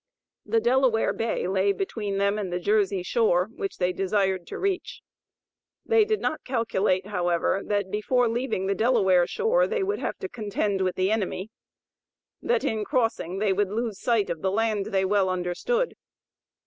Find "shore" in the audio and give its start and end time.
3.03-3.51, 9.27-9.67